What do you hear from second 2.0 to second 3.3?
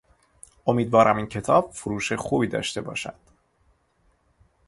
خوبی داشته باشد.